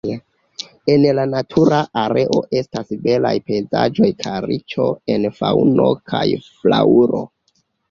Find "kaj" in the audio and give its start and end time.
4.25-4.35, 6.15-6.25